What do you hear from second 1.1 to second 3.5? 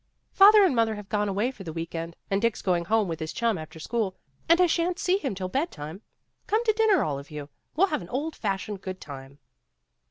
away for the week end, and Dick's going home with his